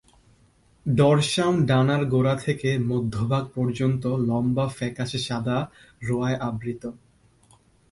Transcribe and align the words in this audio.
Dorsum 0.85 1.55
ডানার 1.65 2.03
গোড়া 2.05 2.35
থেকে 2.35 2.69
মধ্যভাগ 2.87 3.43
পর্যন্ত 3.55 4.03
লম্বা 4.27 4.65
ফ্যাকাশে 4.69 5.19
সাদা 5.19 5.57
রোঁয়ায় 6.01 6.37
আবৃত। 6.39 6.83